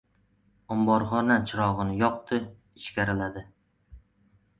Omborxona 0.75 1.35
chirog‘ini 1.51 1.97
yoqdi, 1.99 2.39
ichkariladi. 2.81 3.45